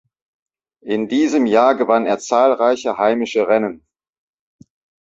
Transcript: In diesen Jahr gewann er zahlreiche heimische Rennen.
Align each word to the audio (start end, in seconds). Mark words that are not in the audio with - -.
In 0.83 1.09
diesen 1.09 1.45
Jahr 1.45 1.75
gewann 1.75 2.07
er 2.07 2.17
zahlreiche 2.17 2.97
heimische 2.97 3.47
Rennen. 3.47 3.85